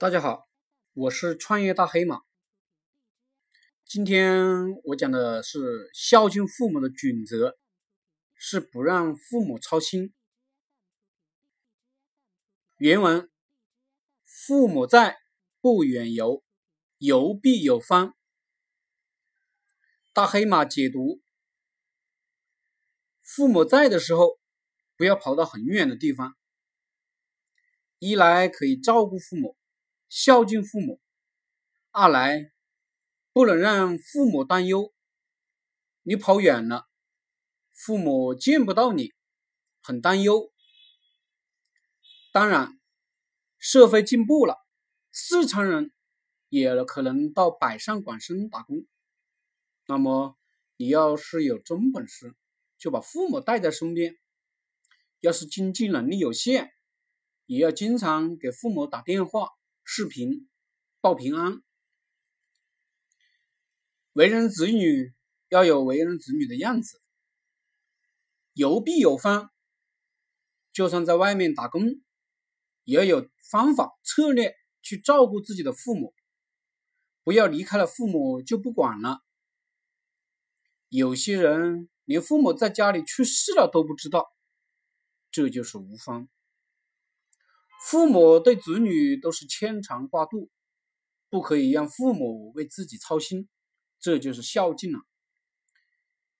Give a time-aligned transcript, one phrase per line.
[0.00, 0.48] 大家好，
[0.92, 2.20] 我是创业大黑马。
[3.84, 7.58] 今天我讲的是孝敬父母的准则，
[8.36, 10.14] 是不让父母操心。
[12.76, 13.28] 原文：
[14.24, 15.18] 父母在，
[15.60, 16.44] 不远游，
[16.98, 18.16] 游必有方。
[20.12, 21.20] 大黑马解读：
[23.20, 24.38] 父母在的时候，
[24.96, 26.36] 不要跑到很远的地方，
[27.98, 29.57] 一来可以照顾父母。
[30.08, 31.02] 孝敬父母，
[31.90, 32.50] 二来
[33.32, 34.94] 不能让父母担忧。
[36.02, 36.88] 你跑远了，
[37.72, 39.12] 父母见不到你，
[39.82, 40.50] 很担忧。
[42.32, 42.80] 当然，
[43.58, 44.56] 社会进步了，
[45.12, 45.92] 四川人
[46.48, 48.86] 也可能到北上广深打工。
[49.86, 50.38] 那么，
[50.78, 52.34] 你要是有真本事，
[52.78, 54.14] 就把父母带在身边；
[55.20, 56.72] 要是经济能力有限，
[57.44, 59.50] 也要经常给父母打电话。
[59.90, 60.46] 视频
[61.00, 61.62] 报平安，
[64.12, 65.14] 为人子女
[65.48, 67.00] 要有为人子女的样子，
[68.52, 69.50] 有必有方。
[70.74, 72.02] 就算在外面打工，
[72.84, 76.12] 也要有方法策略去照顾自己的父母，
[77.24, 79.24] 不要离开了父母就不管了。
[80.90, 84.34] 有些人连父母在家里去世了都不知道，
[85.30, 86.28] 这就是无方。
[87.80, 90.50] 父母对子女都是牵肠挂肚，
[91.30, 93.48] 不可以让父母为自己操心，
[94.00, 95.00] 这就是孝敬了。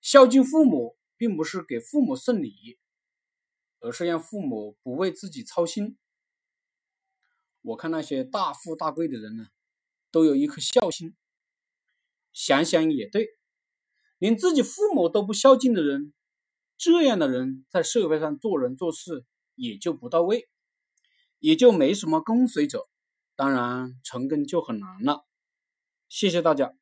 [0.00, 2.78] 孝敬父母，并不是给父母送礼，
[3.80, 5.98] 而是让父母不为自己操心。
[7.62, 9.48] 我看那些大富大贵的人呢，
[10.10, 11.14] 都有一颗孝心。
[12.32, 13.28] 想想也对，
[14.18, 16.12] 连自己父母都不孝敬的人，
[16.78, 20.48] 这样的人在社会上做人做事也就不到位。
[21.38, 22.88] 也就没什么跟随者，
[23.34, 25.26] 当然成功就很难了。
[26.08, 26.72] 谢谢大家。